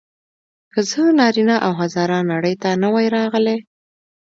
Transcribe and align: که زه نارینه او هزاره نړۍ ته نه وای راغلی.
که 0.73 0.79
زه 0.89 1.01
نارینه 1.19 1.55
او 1.65 1.71
هزاره 1.81 2.19
نړۍ 2.31 2.53
ته 2.61 2.69
نه 2.81 2.87
وای 2.93 3.07
راغلی. 3.15 3.57